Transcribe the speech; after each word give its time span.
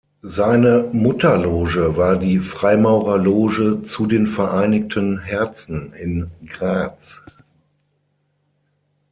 Seine 0.23 0.89
Mutterloge 0.91 1.95
war 1.95 2.15
die 2.15 2.39
Freimaurerloge 2.39 3.83
"Zu 3.85 4.07
den 4.07 4.25
vereinigten 4.25 5.19
Herzen" 5.19 5.93
in 5.93 6.31
Graz. 6.47 7.21